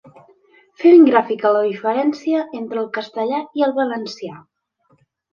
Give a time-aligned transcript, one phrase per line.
[0.83, 4.39] Fer ben gràfica la diferència entre el castellà i el valencià.